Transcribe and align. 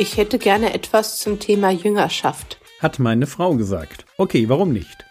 Ich 0.00 0.16
hätte 0.16 0.38
gerne 0.38 0.74
etwas 0.74 1.18
zum 1.18 1.40
Thema 1.40 1.72
Jüngerschaft. 1.72 2.60
Hat 2.78 3.00
meine 3.00 3.26
Frau 3.26 3.56
gesagt. 3.56 4.06
Okay, 4.16 4.48
warum 4.48 4.72
nicht? 4.72 5.04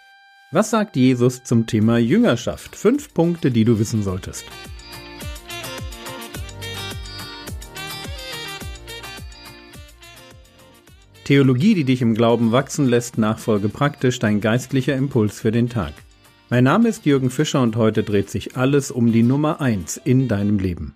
Was 0.50 0.70
sagt 0.70 0.96
Jesus 0.96 1.44
zum 1.44 1.66
Thema 1.66 1.98
Jüngerschaft? 1.98 2.74
Fünf 2.74 3.12
Punkte, 3.12 3.50
die 3.50 3.66
du 3.66 3.78
wissen 3.78 4.02
solltest. 4.02 4.46
Theologie, 11.24 11.74
die 11.74 11.84
dich 11.84 12.00
im 12.00 12.14
Glauben 12.14 12.52
wachsen 12.52 12.86
lässt, 12.86 13.18
nachfolge 13.18 13.68
praktisch 13.68 14.18
dein 14.18 14.40
geistlicher 14.40 14.96
Impuls 14.96 15.38
für 15.38 15.52
den 15.52 15.68
Tag. 15.68 15.92
Mein 16.48 16.64
Name 16.64 16.88
ist 16.88 17.04
Jürgen 17.04 17.28
Fischer 17.28 17.60
und 17.60 17.76
heute 17.76 18.04
dreht 18.04 18.30
sich 18.30 18.56
alles 18.56 18.90
um 18.90 19.12
die 19.12 19.22
Nummer 19.22 19.60
eins 19.60 20.00
in 20.02 20.28
deinem 20.28 20.58
Leben. 20.58 20.94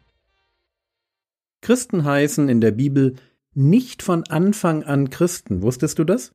Christen 1.61 2.07
heißen 2.07 2.49
in 2.49 2.63
der 2.63 2.71
Bibel 2.71 3.17
nicht 3.55 4.03
von 4.03 4.25
Anfang 4.25 4.83
an 4.85 5.11
Christen. 5.11 5.63
Wusstest 5.63 5.99
du 5.99 6.05
das? 6.05 6.33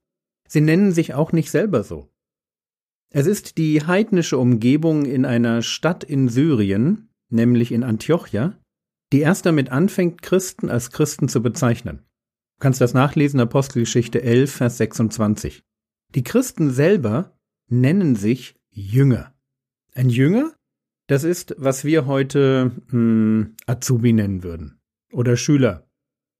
Sie 0.48 0.62
nennen 0.62 0.91
sich 0.91 1.13
auch 1.13 1.31
nicht 1.31 1.52
selber 1.52 1.84
so. 1.84 2.09
Es 3.09 3.26
ist 3.26 3.57
die 3.57 3.85
heidnische 3.85 4.38
Umgebung 4.38 5.05
in 5.05 5.26
einer 5.26 5.62
Stadt 5.62 6.03
in 6.03 6.30
Syrien, 6.30 7.09
nämlich 7.30 7.71
in 7.71 7.84
Antiochia, 7.84 8.57
die 9.13 9.21
erst 9.21 9.45
damit 9.45 9.71
anfängt, 9.71 10.21
Christen 10.21 10.70
als 10.70 10.91
Christen 10.91 11.30
zu 11.30 11.41
bezeichnen. 11.41 11.99
Du 12.57 12.63
kannst 12.63 12.81
das 12.81 12.93
nachlesen, 12.93 13.40
Apostelgeschichte 13.40 14.21
11, 14.21 14.52
Vers 14.52 14.77
26. 14.77 15.63
Die 16.15 16.23
Christen 16.23 16.71
selber 16.71 17.38
nennen 17.70 18.15
sich 18.15 18.55
Jünger. 18.71 19.34
Ein 19.93 20.09
Jünger, 20.09 20.54
das 21.07 21.23
ist, 21.23 21.55
was 21.57 21.85
wir 21.85 22.05
heute 22.05 22.71
mh, 22.88 22.91
hm, 22.91 23.55
Azubi 23.65 24.13
nennen 24.13 24.43
würden. 24.43 24.79
Oder 25.12 25.38
Schüler. 25.38 25.87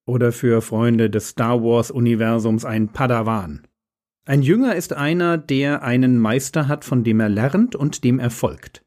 Oder 0.08 0.32
für 0.32 0.64
Freunde 0.64 1.12
des 1.12 1.30
Star 1.30 1.62
Wars-Universums 1.62 2.66
ein 2.66 2.88
Padawan. 2.92 3.68
Ein 4.26 4.42
Jünger 4.42 4.76
ist 4.76 4.94
einer, 4.94 5.38
der 5.38 5.84
einen 5.84 6.18
Meister 6.18 6.68
hat, 6.68 6.84
von 6.84 7.04
dem 7.04 7.20
er 7.20 7.30
lernt 7.30 7.76
und 7.76 8.04
dem 8.04 8.18
er 8.18 8.32
folgt. 8.32 8.84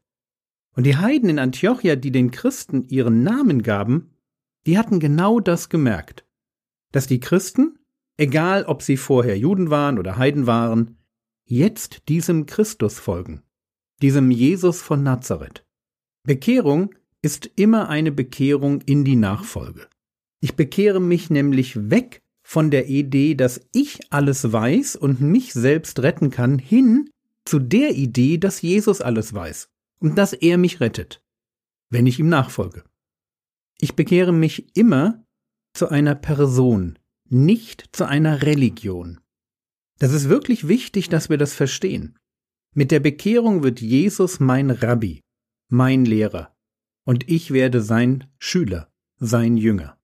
Und 0.75 0.85
die 0.85 0.97
Heiden 0.97 1.29
in 1.29 1.39
Antiochia, 1.39 1.95
die 1.95 2.11
den 2.11 2.31
Christen 2.31 2.83
ihren 2.89 3.23
Namen 3.23 3.63
gaben, 3.63 4.11
die 4.65 4.77
hatten 4.77 4.99
genau 4.99 5.39
das 5.39 5.69
gemerkt 5.69 6.25
dass 6.91 7.07
die 7.07 7.19
Christen, 7.19 7.79
egal 8.17 8.65
ob 8.65 8.81
sie 8.81 8.97
vorher 8.97 9.37
Juden 9.37 9.69
waren 9.69 9.97
oder 9.97 10.17
Heiden 10.17 10.45
waren, 10.45 10.97
jetzt 11.45 12.07
diesem 12.09 12.45
Christus 12.45 12.99
folgen, 12.99 13.43
diesem 14.01 14.31
Jesus 14.31 14.81
von 14.81 15.03
Nazareth. 15.03 15.65
Bekehrung 16.23 16.93
ist 17.21 17.49
immer 17.55 17.89
eine 17.89 18.11
Bekehrung 18.11 18.81
in 18.81 19.03
die 19.03 19.15
Nachfolge. 19.15 19.87
Ich 20.41 20.55
bekehre 20.55 20.99
mich 20.99 21.29
nämlich 21.29 21.89
weg 21.89 22.21
von 22.43 22.71
der 22.71 22.89
Idee, 22.89 23.35
dass 23.35 23.61
ich 23.71 24.11
alles 24.11 24.51
weiß 24.51 24.95
und 24.95 25.21
mich 25.21 25.53
selbst 25.53 25.99
retten 25.99 26.31
kann, 26.31 26.57
hin 26.57 27.09
zu 27.45 27.59
der 27.59 27.95
Idee, 27.95 28.37
dass 28.37 28.61
Jesus 28.61 29.01
alles 29.01 29.33
weiß 29.33 29.69
und 29.99 30.17
dass 30.17 30.33
er 30.33 30.57
mich 30.57 30.79
rettet, 30.79 31.23
wenn 31.89 32.07
ich 32.07 32.19
ihm 32.19 32.27
nachfolge. 32.27 32.83
Ich 33.79 33.95
bekehre 33.95 34.33
mich 34.33 34.75
immer 34.75 35.23
zu 35.73 35.89
einer 35.89 36.15
Person, 36.15 36.97
nicht 37.29 37.95
zu 37.95 38.05
einer 38.05 38.41
Religion. 38.41 39.19
Das 39.99 40.11
ist 40.11 40.27
wirklich 40.27 40.67
wichtig, 40.67 41.09
dass 41.09 41.29
wir 41.29 41.37
das 41.37 41.53
verstehen. 41.53 42.17
Mit 42.73 42.89
der 42.89 42.99
Bekehrung 42.99 43.63
wird 43.63 43.79
Jesus 43.79 44.39
mein 44.39 44.71
Rabbi, 44.71 45.21
mein 45.69 46.05
Lehrer, 46.05 46.55
und 47.05 47.29
ich 47.29 47.51
werde 47.51 47.81
sein 47.81 48.25
Schüler, 48.39 48.91
sein 49.19 49.57
Jünger. 49.57 50.00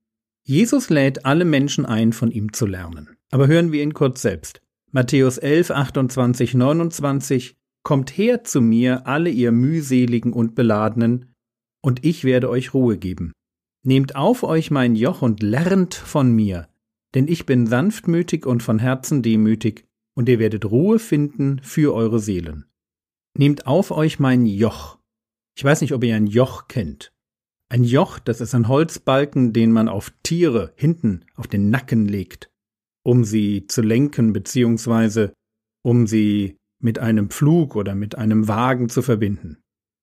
Jesus 0.49 0.89
lädt 0.89 1.25
alle 1.25 1.43
Menschen 1.43 1.85
ein, 1.85 2.13
von 2.13 2.31
ihm 2.31 2.53
zu 2.53 2.65
lernen. 2.65 3.17
Aber 3.31 3.47
hören 3.47 3.73
wir 3.73 3.83
ihn 3.83 3.93
kurz 3.93 4.21
selbst. 4.21 4.61
Matthäus 4.93 5.37
11, 5.37 5.71
28, 5.71 6.53
29 6.53 7.57
Kommt 7.83 8.17
her 8.17 8.45
zu 8.45 8.61
mir, 8.61 9.05
alle 9.07 9.29
ihr 9.29 9.51
mühseligen 9.51 10.31
und 10.31 10.55
beladenen, 10.55 11.33
und 11.81 12.05
ich 12.05 12.23
werde 12.23 12.49
euch 12.49 12.73
Ruhe 12.73 12.97
geben. 12.97 13.33
Nehmt 13.83 14.15
auf 14.15 14.43
euch 14.43 14.71
mein 14.71 14.95
Joch 14.95 15.21
und 15.21 15.43
lernt 15.43 15.95
von 15.95 16.31
mir, 16.31 16.69
denn 17.13 17.27
ich 17.27 17.45
bin 17.45 17.67
sanftmütig 17.67 18.45
und 18.45 18.63
von 18.63 18.79
Herzen 18.79 19.21
demütig, 19.21 19.83
und 20.15 20.29
ihr 20.29 20.39
werdet 20.39 20.63
Ruhe 20.63 20.99
finden 20.99 21.59
für 21.61 21.93
eure 21.93 22.21
Seelen. 22.21 22.63
Nehmt 23.37 23.67
auf 23.67 23.91
euch 23.91 24.17
mein 24.17 24.45
Joch. 24.45 24.97
Ich 25.57 25.63
weiß 25.65 25.81
nicht, 25.81 25.91
ob 25.91 26.05
ihr 26.05 26.15
ein 26.15 26.27
Joch 26.27 26.69
kennt. 26.69 27.11
Ein 27.69 27.83
Joch, 27.83 28.19
das 28.19 28.39
ist 28.39 28.55
ein 28.55 28.67
Holzbalken, 28.69 29.51
den 29.51 29.71
man 29.71 29.89
auf 29.89 30.13
Tiere 30.23 30.71
hinten 30.75 31.25
auf 31.35 31.47
den 31.47 31.69
Nacken 31.69 32.07
legt, 32.07 32.49
um 33.03 33.23
sie 33.25 33.67
zu 33.67 33.81
lenken 33.81 34.31
beziehungsweise 34.31 35.33
um 35.83 36.07
sie 36.07 36.57
mit 36.79 36.99
einem 36.99 37.29
Pflug 37.29 37.75
oder 37.75 37.95
mit 37.95 38.15
einem 38.15 38.47
Wagen 38.47 38.87
zu 38.87 39.01
verbinden. 39.01 39.57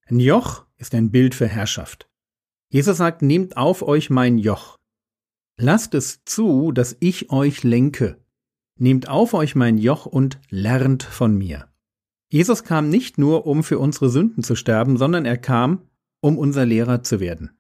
Ein 0.07 0.21
Joch 0.21 0.67
ist 0.77 0.95
ein 0.95 1.11
Bild 1.11 1.35
für 1.35 1.47
Herrschaft. 1.47 2.09
Jesus 2.71 2.99
sagt, 2.99 3.23
nehmt 3.23 3.57
auf 3.57 3.83
euch 3.83 4.11
mein 4.11 4.37
Joch. 4.37 4.79
Lasst 5.57 5.95
es 5.95 6.25
zu, 6.25 6.73
dass 6.73 6.97
ich 7.01 7.31
euch 7.31 7.63
lenke. 7.63 8.19
Nehmt 8.79 9.09
auf 9.09 9.35
euch 9.35 9.55
mein 9.55 9.79
Joch 9.79 10.05
und 10.05 10.41
lernt 10.51 11.03
von 11.05 11.39
mir. 11.39 11.69
Jesus 12.31 12.65
kam 12.65 12.89
nicht 12.91 13.17
nur, 13.17 13.47
um 13.47 13.63
für 13.63 13.79
unsere 13.79 14.11
Sünden 14.11 14.43
zu 14.43 14.57
sterben, 14.57 14.97
sondern 14.97 15.25
er 15.25 15.39
kam, 15.39 15.89
um 16.25 16.39
unser 16.39 16.65
Lehrer 16.65 17.03
zu 17.03 17.21
werden. 17.21 17.51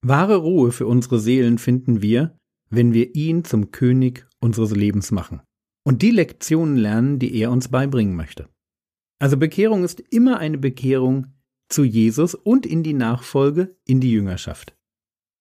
Wahre 0.00 0.36
Ruhe 0.36 0.72
für 0.72 0.86
unsere 0.86 1.20
Seelen 1.20 1.58
finden 1.58 2.00
wir, 2.00 2.38
wenn 2.70 2.94
wir 2.94 3.14
ihn 3.14 3.44
zum 3.44 3.72
König 3.72 4.26
unseres 4.40 4.70
Lebens 4.70 5.10
machen 5.10 5.42
und 5.84 6.00
die 6.00 6.12
Lektionen 6.12 6.76
lernen, 6.78 7.18
die 7.18 7.36
er 7.36 7.50
uns 7.50 7.68
beibringen 7.68 8.16
möchte. 8.16 8.48
Also 9.18 9.36
Bekehrung 9.36 9.84
ist 9.84 10.00
immer 10.00 10.38
eine 10.38 10.56
Bekehrung 10.56 11.26
zu 11.68 11.84
Jesus 11.84 12.34
und 12.34 12.64
in 12.64 12.82
die 12.82 12.94
Nachfolge, 12.94 13.76
in 13.84 14.00
die 14.00 14.12
Jüngerschaft. 14.12 14.74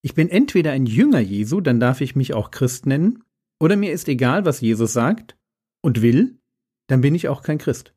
Ich 0.02 0.14
bin 0.14 0.28
entweder 0.28 0.74
ein 0.74 0.86
Jünger 0.86 1.22
Jesu, 1.22 1.62
dann 1.62 1.80
darf 1.80 2.02
ich 2.02 2.18
mich 2.18 2.34
auch 2.34 2.52
Christ 2.52 2.88
nennen, 2.88 3.24
oder 3.58 3.78
mir 3.78 3.94
ist 3.94 4.10
egal, 4.10 4.44
was 4.44 4.60
Jesus 4.60 4.92
sagt 4.92 5.38
und 5.82 6.02
will, 6.02 6.42
dann 6.88 7.00
bin 7.00 7.16
ich 7.16 7.30
auch 7.30 7.42
kein 7.42 7.58
Christ. 7.58 7.95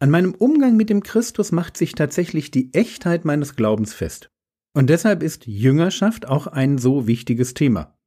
An 0.00 0.10
meinem 0.10 0.34
Umgang 0.34 0.76
mit 0.76 0.90
dem 0.90 1.02
Christus 1.02 1.50
macht 1.50 1.76
sich 1.76 1.92
tatsächlich 1.92 2.52
die 2.52 2.72
Echtheit 2.72 3.24
meines 3.24 3.56
Glaubens 3.56 3.94
fest. 3.94 4.30
Und 4.72 4.90
deshalb 4.90 5.24
ist 5.24 5.46
Jüngerschaft 5.46 6.28
auch 6.28 6.46
ein 6.46 6.78
so 6.78 7.08
wichtiges 7.08 7.54
Thema. 7.54 7.98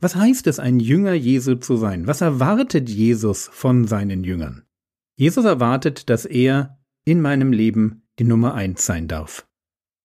Was 0.00 0.16
heißt 0.16 0.46
es, 0.46 0.58
ein 0.58 0.80
Jünger 0.80 1.12
Jesu 1.12 1.56
zu 1.56 1.76
sein? 1.76 2.06
Was 2.06 2.22
erwartet 2.22 2.88
Jesus 2.88 3.48
von 3.52 3.86
seinen 3.86 4.24
Jüngern? 4.24 4.64
Jesus 5.18 5.44
erwartet, 5.44 6.08
dass 6.08 6.24
er 6.24 6.78
in 7.04 7.20
meinem 7.20 7.52
Leben 7.52 8.02
die 8.18 8.24
Nummer 8.24 8.54
eins 8.54 8.86
sein 8.86 9.08
darf. 9.08 9.46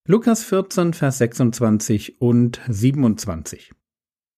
Lukas 0.07 0.43
14, 0.43 0.93
Vers 0.93 1.19
26 1.19 2.21
und 2.21 2.59
27. 2.67 3.73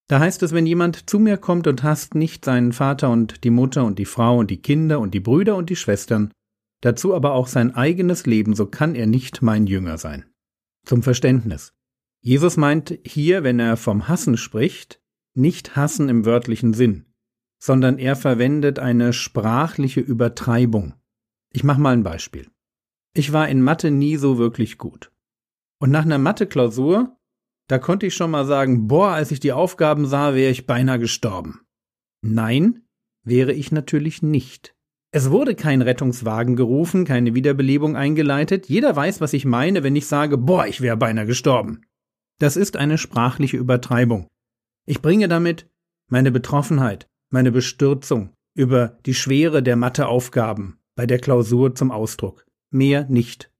Da 0.07 0.19
heißt 0.19 0.43
es, 0.43 0.51
wenn 0.51 0.67
jemand 0.67 1.09
zu 1.09 1.17
mir 1.17 1.37
kommt 1.37 1.65
und 1.65 1.81
hasst 1.81 2.13
nicht 2.13 2.45
seinen 2.45 2.73
Vater 2.73 3.09
und 3.09 3.43
die 3.43 3.49
Mutter 3.49 3.83
und 3.85 3.97
die 3.97 4.05
Frau 4.05 4.37
und 4.37 4.51
die 4.51 4.61
Kinder 4.61 4.99
und 4.99 5.13
die 5.13 5.19
Brüder 5.19 5.55
und 5.55 5.69
die 5.69 5.75
Schwestern, 5.75 6.31
dazu 6.83 7.15
aber 7.15 7.33
auch 7.33 7.47
sein 7.47 7.73
eigenes 7.75 8.25
Leben, 8.25 8.55
so 8.55 8.65
kann 8.65 8.93
er 8.93 9.07
nicht 9.07 9.41
mein 9.41 9.67
Jünger 9.67 9.97
sein. 9.97 10.25
Zum 10.85 11.01
Verständnis. 11.01 11.73
Jesus 12.21 12.57
meint 12.57 12.99
hier, 13.05 13.43
wenn 13.43 13.59
er 13.59 13.77
vom 13.77 14.07
Hassen 14.07 14.37
spricht, 14.37 15.01
nicht 15.33 15.75
Hassen 15.75 16.09
im 16.09 16.25
wörtlichen 16.25 16.73
Sinn, 16.73 17.05
sondern 17.57 17.97
er 17.99 18.15
verwendet 18.15 18.79
eine 18.79 19.13
sprachliche 19.13 20.01
Übertreibung. 20.01 20.93
Ich 21.53 21.63
mache 21.63 21.79
mal 21.79 21.93
ein 21.93 22.03
Beispiel. 22.03 22.49
Ich 23.13 23.31
war 23.31 23.47
in 23.47 23.61
Mathe 23.61 23.89
nie 23.89 24.17
so 24.17 24.37
wirklich 24.37 24.77
gut. 24.77 25.11
Und 25.79 25.91
nach 25.91 26.03
einer 26.03 26.17
Mathe-Klausur, 26.17 27.17
da 27.67 27.79
konnte 27.79 28.07
ich 28.07 28.15
schon 28.15 28.31
mal 28.31 28.45
sagen, 28.45 28.87
boah, 28.87 29.11
als 29.11 29.31
ich 29.31 29.39
die 29.39 29.53
Aufgaben 29.53 30.05
sah, 30.05 30.33
wäre 30.33 30.51
ich 30.51 30.65
beinahe 30.65 30.99
gestorben. 30.99 31.61
Nein, 32.21 32.87
wäre 33.23 33.53
ich 33.53 33.71
natürlich 33.71 34.21
nicht. 34.21 34.75
Es 35.15 35.29
wurde 35.29 35.53
kein 35.53 35.83
Rettungswagen 35.83 36.55
gerufen, 36.55 37.05
keine 37.05 37.35
Wiederbelebung 37.35 37.95
eingeleitet. 37.95 38.67
Jeder 38.67 38.95
weiß, 38.95 39.21
was 39.21 39.33
ich 39.33 39.45
meine, 39.45 39.83
wenn 39.83 39.95
ich 39.95 40.07
sage, 40.07 40.39
boah, 40.39 40.65
ich 40.65 40.81
wäre 40.81 40.97
beinahe 40.97 41.27
gestorben. 41.27 41.81
Das 42.39 42.57
ist 42.57 42.77
eine 42.77 42.97
sprachliche 42.97 43.57
Übertreibung. 43.57 44.25
Ich 44.87 45.03
bringe 45.03 45.27
damit 45.27 45.69
meine 46.09 46.31
Betroffenheit, 46.31 47.07
meine 47.29 47.51
Bestürzung 47.51 48.31
über 48.55 48.97
die 49.05 49.13
Schwere 49.13 49.61
der 49.61 49.75
Matheaufgaben 49.75 50.79
bei 50.95 51.05
der 51.05 51.19
Klausur 51.19 51.75
zum 51.75 51.91
Ausdruck 51.91 52.47
mehr 52.71 53.05
nicht. 53.07 53.51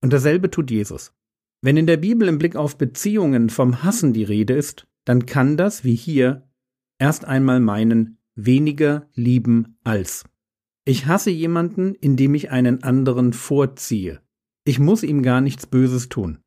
Und 0.00 0.14
dasselbe 0.14 0.50
tut 0.50 0.70
Jesus. 0.70 1.12
Wenn 1.60 1.76
in 1.76 1.86
der 1.86 1.98
Bibel 1.98 2.28
im 2.28 2.38
Blick 2.38 2.56
auf 2.56 2.78
Beziehungen 2.78 3.50
vom 3.50 3.82
Hassen 3.82 4.14
die 4.14 4.24
Rede 4.24 4.54
ist, 4.54 4.86
dann 5.04 5.26
kann 5.26 5.58
das, 5.58 5.84
wie 5.84 5.96
hier, 5.96 6.48
erst 6.98 7.26
einmal 7.26 7.60
meinen 7.60 8.16
weniger 8.36 9.06
lieben 9.12 9.76
als. 9.84 10.24
Ich 10.84 11.06
hasse 11.06 11.30
jemanden, 11.30 11.94
indem 11.94 12.34
ich 12.34 12.50
einen 12.50 12.82
anderen 12.82 13.32
vorziehe. 13.32 14.20
Ich 14.64 14.78
muss 14.78 15.02
ihm 15.02 15.22
gar 15.22 15.40
nichts 15.40 15.66
Böses 15.66 16.08
tun. 16.08 16.38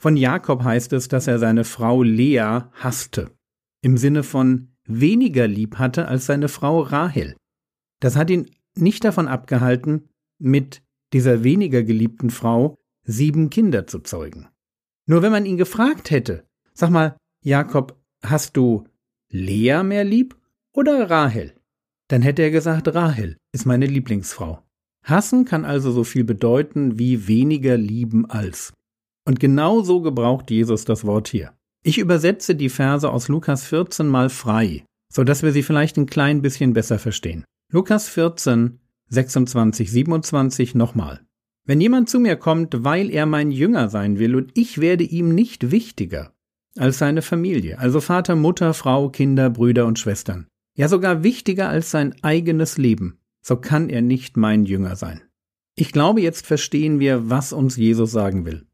Von 0.00 0.16
Jakob 0.16 0.62
heißt 0.62 0.92
es, 0.92 1.08
dass 1.08 1.26
er 1.26 1.38
seine 1.38 1.64
Frau 1.64 2.02
Lea 2.02 2.60
hasste. 2.72 3.30
Im 3.82 3.96
Sinne 3.96 4.22
von, 4.22 4.68
weniger 4.84 5.46
lieb 5.46 5.76
hatte 5.78 6.08
als 6.08 6.26
seine 6.26 6.48
Frau 6.48 6.80
Rahel. 6.80 7.36
Das 8.00 8.16
hat 8.16 8.30
ihn 8.30 8.50
nicht 8.76 9.04
davon 9.04 9.28
abgehalten, 9.28 10.08
mit 10.38 10.82
dieser 11.12 11.44
weniger 11.44 11.82
geliebten 11.82 12.30
Frau 12.30 12.76
sieben 13.04 13.48
Kinder 13.50 13.86
zu 13.86 14.00
zeugen. 14.00 14.48
Nur 15.06 15.22
wenn 15.22 15.32
man 15.32 15.46
ihn 15.46 15.56
gefragt 15.56 16.10
hätte, 16.10 16.46
sag 16.74 16.90
mal, 16.90 17.16
Jakob, 17.42 17.98
hast 18.22 18.56
du 18.56 18.84
Lea 19.30 19.82
mehr 19.82 20.04
lieb 20.04 20.36
oder 20.72 21.08
Rahel? 21.08 21.55
Dann 22.08 22.22
hätte 22.22 22.42
er 22.42 22.50
gesagt, 22.50 22.94
Rahel 22.94 23.36
ist 23.52 23.66
meine 23.66 23.86
Lieblingsfrau. 23.86 24.62
Hassen 25.04 25.44
kann 25.44 25.64
also 25.64 25.90
so 25.90 26.04
viel 26.04 26.24
bedeuten 26.24 26.98
wie 26.98 27.28
weniger 27.28 27.76
lieben 27.76 28.26
als. 28.26 28.72
Und 29.26 29.40
genau 29.40 29.82
so 29.82 30.00
gebraucht 30.00 30.50
Jesus 30.50 30.84
das 30.84 31.04
Wort 31.04 31.28
hier. 31.28 31.52
Ich 31.84 31.98
übersetze 31.98 32.54
die 32.54 32.68
Verse 32.68 33.08
aus 33.08 33.28
Lukas 33.28 33.64
14 33.66 34.06
mal 34.06 34.28
frei, 34.28 34.84
so 35.12 35.24
dass 35.24 35.42
wir 35.42 35.52
sie 35.52 35.62
vielleicht 35.62 35.96
ein 35.96 36.06
klein 36.06 36.42
bisschen 36.42 36.72
besser 36.72 36.98
verstehen. 36.98 37.44
Lukas 37.72 38.08
14, 38.08 38.80
26, 39.08 39.90
27 39.90 40.74
nochmal. 40.74 41.20
Wenn 41.64 41.80
jemand 41.80 42.08
zu 42.08 42.20
mir 42.20 42.36
kommt, 42.36 42.84
weil 42.84 43.10
er 43.10 43.26
mein 43.26 43.50
Jünger 43.50 43.88
sein 43.88 44.18
will 44.18 44.36
und 44.36 44.52
ich 44.54 44.80
werde 44.80 45.04
ihm 45.04 45.34
nicht 45.34 45.70
wichtiger 45.70 46.32
als 46.76 46.98
seine 46.98 47.22
Familie, 47.22 47.78
also 47.78 48.00
Vater, 48.00 48.36
Mutter, 48.36 48.74
Frau, 48.74 49.08
Kinder, 49.08 49.50
Brüder 49.50 49.86
und 49.86 49.98
Schwestern, 49.98 50.46
ja 50.76 50.88
sogar 50.88 51.24
wichtiger 51.24 51.68
als 51.68 51.90
sein 51.90 52.14
eigenes 52.22 52.78
Leben, 52.78 53.18
so 53.42 53.56
kann 53.56 53.88
er 53.88 54.02
nicht 54.02 54.36
mein 54.36 54.64
Jünger 54.64 54.94
sein. 54.94 55.22
Ich 55.74 55.92
glaube, 55.92 56.20
jetzt 56.20 56.46
verstehen 56.46 57.00
wir, 57.00 57.28
was 57.28 57.52
uns 57.52 57.76
Jesus 57.76 58.12
sagen 58.12 58.44
will. 58.44 58.66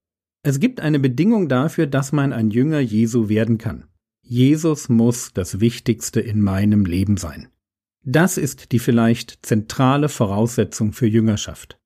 Es 0.45 0.61
gibt 0.61 0.81
eine 0.81 0.99
Bedingung 0.99 1.49
dafür, 1.49 1.87
dass 1.87 2.13
man 2.13 2.33
ein 2.33 2.51
Jünger 2.51 2.81
Jesu 2.81 3.29
werden 3.29 3.59
kann. 3.59 3.87
Jesus 4.23 4.89
muss 4.89 5.33
das 5.33 5.61
Wichtigste 5.61 6.21
in 6.21 6.41
meinem 6.41 6.85
Leben 6.85 7.17
sein. 7.17 7.49
Das 8.05 8.37
ist 8.37 8.73
die 8.73 8.81
vielleicht 8.81 9.45
zentrale 9.47 10.09
Voraussetzung 10.09 10.93
für 10.93 11.07
Jüngerschaft. 11.07 11.79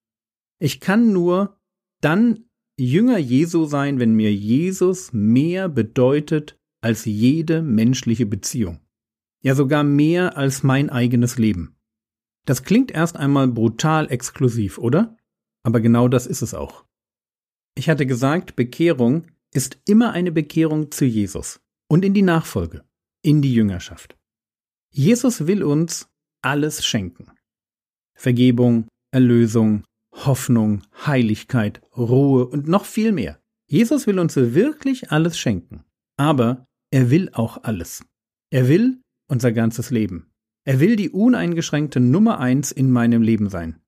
Ich 0.59 0.81
kann 0.81 1.13
nur 1.13 1.59
dann 2.01 2.45
Jünger 2.79 3.19
Jesu 3.19 3.67
sein, 3.67 3.99
wenn 3.99 4.15
mir 4.15 4.33
Jesus 4.33 5.13
mehr 5.13 5.69
bedeutet 5.69 6.59
als 6.81 7.05
jede 7.05 7.63
menschliche 7.63 8.27
Beziehung. 8.27 8.81
Ja 9.43 9.55
sogar 9.55 9.85
mehr 9.85 10.37
als 10.37 10.63
mein 10.63 10.91
eigenes 10.91 11.39
Leben. 11.39 11.77
Das 12.47 12.63
klingt 12.63 12.91
erst 12.91 13.17
einmal 13.17 13.49
brutal 13.49 14.11
exklusiv, 14.11 14.79
oder? 14.79 15.17
Aber 15.63 15.81
genau 15.81 16.09
das 16.09 16.27
ist 16.27 16.43
es 16.43 16.55
auch. 16.55 16.85
Ich 17.75 17.89
hatte 17.89 18.07
gesagt, 18.07 18.57
Bekehrung 18.57 19.27
ist 19.53 19.79
immer 19.85 20.13
eine 20.13 20.33
Bekehrung 20.33 20.91
zu 20.91 21.05
Jesus 21.05 21.61
und 21.89 22.05
in 22.05 22.15
die 22.15 22.23
Nachfolge, 22.23 22.85
in 23.23 23.43
die 23.43 23.53
Jüngerschaft. 23.53 24.17
Jesus 24.93 25.47
will 25.47 25.63
uns 25.63 26.09
alles 26.43 26.87
schenken. 26.87 27.31
Vergebung, 28.15 28.87
Erlösung, 29.11 29.85
Hoffnung, 30.13 30.83
Heiligkeit, 31.05 31.83
Ruhe 31.97 32.47
und 32.47 32.69
noch 32.69 32.85
viel 32.85 33.13
mehr. 33.13 33.41
Jesus 33.69 34.07
will 34.07 34.19
uns 34.19 34.37
wirklich 34.37 35.11
alles 35.11 35.39
schenken. 35.39 35.85
Aber 36.17 36.65
er 36.91 37.11
will 37.11 37.31
auch 37.33 37.63
alles. 37.65 38.05
Er 38.51 38.69
will 38.69 39.03
unser 39.29 39.53
ganzes 39.53 39.91
Leben. 39.91 40.31
Er 40.65 40.81
will 40.81 40.97
die 40.97 41.11
uneingeschränkte 41.11 42.01
Nummer 42.01 42.41
eins 42.41 42.73
in 42.73 42.91
meinem 42.91 43.23
Leben 43.23 43.49
sein. 43.49 43.81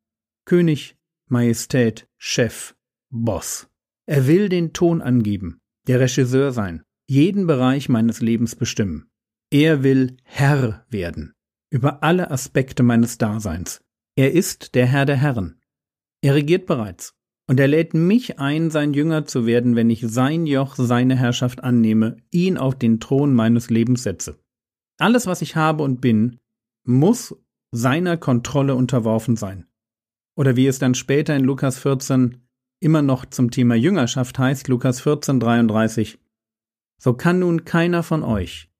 König, 0.44 0.96
Majestät, 1.29 2.08
Chef, 2.17 2.75
Boss. 3.11 3.69
Er 4.06 4.26
will 4.26 4.49
den 4.49 4.73
Ton 4.73 5.02
angeben, 5.02 5.61
der 5.87 6.00
Regisseur 6.00 6.52
sein, 6.52 6.82
jeden 7.06 7.46
Bereich 7.46 7.88
meines 7.88 8.20
Lebens 8.20 8.55
bestimmen. 8.55 9.11
Er 9.50 9.82
will 9.82 10.17
Herr 10.25 10.87
werden, 10.88 11.35
über 11.70 12.02
alle 12.02 12.31
Aspekte 12.31 12.82
meines 12.82 13.19
Daseins. 13.19 13.82
Er 14.17 14.32
ist 14.32 14.75
der 14.75 14.87
Herr 14.87 15.05
der 15.05 15.17
Herren. 15.17 15.61
Er 16.23 16.35
regiert 16.35 16.67
bereits. 16.67 17.14
Und 17.46 17.58
er 17.58 17.69
lädt 17.69 17.94
mich 17.94 18.38
ein, 18.38 18.70
sein 18.70 18.93
Jünger 18.93 19.25
zu 19.25 19.46
werden, 19.46 19.75
wenn 19.75 19.88
ich 19.88 20.02
sein 20.06 20.46
Joch, 20.46 20.76
seine 20.76 21.17
Herrschaft 21.17 21.64
annehme, 21.64 22.19
ihn 22.31 22.58
auf 22.58 22.75
den 22.75 23.00
Thron 23.00 23.35
meines 23.35 23.70
Lebens 23.70 24.02
setze. 24.02 24.38
Alles, 24.99 25.27
was 25.27 25.43
ich 25.43 25.56
habe 25.56 25.83
und 25.85 26.00
bin, 26.00 26.39
muss 26.85 27.35
seiner 27.71 28.17
Kontrolle 28.17 28.75
unterworfen 28.75 29.37
sein. 29.37 29.67
Oder 30.37 30.56
wie 30.56 30.67
es 30.67 30.79
dann 30.79 30.95
später 30.95 31.37
in 31.37 31.45
Lukas 31.45 31.79
14 31.79 32.43
immer 32.81 33.03
noch 33.03 33.25
zum 33.27 33.50
Thema 33.50 33.75
Jüngerschaft 33.75 34.39
heißt, 34.39 34.69
Lukas 34.69 35.00
14, 35.00 35.41
33, 35.41 36.19
so 37.00 37.15
kann 37.15 37.41
nun 37.41 37.65
keiner 37.65 38.03
von 38.03 38.23
euch, 38.23 38.71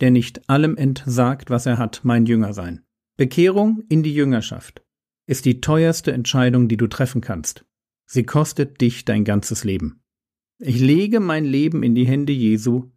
der 0.00 0.10
nicht 0.10 0.48
allem 0.48 0.76
entsagt, 0.76 1.50
was 1.50 1.66
er 1.66 1.78
hat, 1.78 2.00
mein 2.02 2.26
Jünger 2.26 2.52
sein. 2.52 2.84
Bekehrung 3.16 3.84
in 3.88 4.02
die 4.02 4.14
Jüngerschaft 4.14 4.82
ist 5.26 5.44
die 5.44 5.60
teuerste 5.60 6.12
Entscheidung, 6.12 6.68
die 6.68 6.76
du 6.76 6.86
treffen 6.86 7.20
kannst. 7.20 7.64
Sie 8.06 8.24
kostet 8.24 8.80
dich 8.80 9.04
dein 9.04 9.24
ganzes 9.24 9.62
Leben. 9.62 10.02
Ich 10.58 10.80
lege 10.80 11.20
mein 11.20 11.44
Leben 11.44 11.82
in 11.82 11.94
die 11.94 12.06
Hände 12.06 12.32
Jesu, 12.32 12.90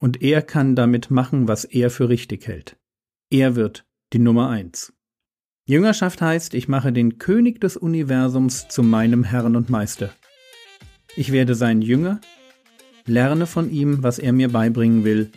und 0.00 0.22
er 0.22 0.42
kann 0.42 0.74
damit 0.74 1.10
machen, 1.10 1.46
was 1.46 1.64
er 1.64 1.90
für 1.90 2.08
richtig 2.08 2.46
hält. 2.46 2.76
Er 3.30 3.54
wird 3.54 3.86
die 4.12 4.18
Nummer 4.18 4.48
eins. 4.48 4.92
Jüngerschaft 5.66 6.20
heißt, 6.20 6.54
ich 6.54 6.66
mache 6.66 6.92
den 6.92 7.18
König 7.18 7.60
des 7.60 7.76
Universums 7.76 8.66
zu 8.66 8.82
meinem 8.82 9.22
Herrn 9.22 9.54
und 9.54 9.70
Meister. 9.70 10.10
Ich 11.14 11.30
werde 11.30 11.54
sein 11.54 11.82
Jünger, 11.82 12.20
lerne 13.06 13.46
von 13.46 13.70
ihm, 13.70 14.02
was 14.02 14.18
er 14.18 14.32
mir 14.32 14.48
beibringen 14.48 15.04
will, 15.04 15.30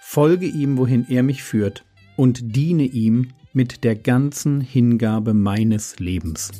folge 0.00 0.46
ihm, 0.46 0.76
wohin 0.76 1.06
er 1.08 1.22
mich 1.22 1.42
führt, 1.42 1.84
und 2.16 2.54
diene 2.54 2.84
ihm 2.84 3.32
mit 3.52 3.82
der 3.82 3.96
ganzen 3.96 4.60
Hingabe 4.60 5.34
meines 5.34 5.98
Lebens. 5.98 6.52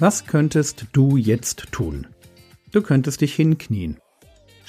Was 0.00 0.26
könntest 0.26 0.86
du 0.92 1.16
jetzt 1.16 1.70
tun? 1.70 2.08
Du 2.72 2.82
könntest 2.82 3.20
dich 3.20 3.34
hinknien 3.34 3.98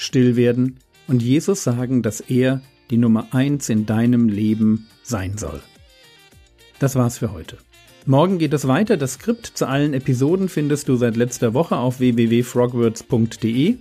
still 0.02 0.36
werden 0.36 0.80
und 1.08 1.22
Jesus 1.22 1.64
sagen, 1.64 2.02
dass 2.02 2.20
er 2.20 2.62
die 2.90 2.98
Nummer 2.98 3.28
eins 3.32 3.70
in 3.70 3.86
deinem 3.86 4.28
Leben 4.28 4.88
sein 5.04 5.38
soll. 5.38 5.62
Das 6.80 6.96
war's 6.96 7.20
für 7.20 7.32
heute. 7.32 7.58
Morgen 8.06 8.40
geht 8.40 8.54
es 8.54 8.68
weiter. 8.68 8.98
Das 8.98 9.14
Skript 9.14 9.46
zu 9.46 9.68
allen 9.68 9.94
Episoden 9.94 10.50
findest 10.50 10.90
du 10.90 10.96
seit 10.96 11.16
letzter 11.16 11.54
Woche 11.54 11.78
auf 11.78 12.00
www.frogwords.de. 12.00 13.76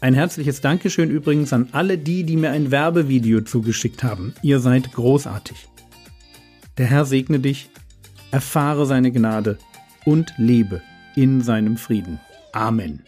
Ein 0.00 0.14
herzliches 0.14 0.62
Dankeschön 0.62 1.10
übrigens 1.10 1.52
an 1.52 1.68
alle 1.72 1.98
die, 1.98 2.24
die 2.24 2.36
mir 2.36 2.50
ein 2.50 2.70
Werbevideo 2.70 3.42
zugeschickt 3.42 4.02
haben. 4.02 4.34
Ihr 4.42 4.60
seid 4.60 4.92
großartig. 4.92 5.68
Der 6.78 6.86
Herr 6.86 7.04
segne 7.04 7.38
dich, 7.38 7.68
erfahre 8.30 8.86
seine 8.86 9.12
Gnade 9.12 9.58
und 10.06 10.32
lebe 10.38 10.80
in 11.16 11.40
seinem 11.40 11.76
Frieden. 11.76 12.20
Amen. 12.52 13.04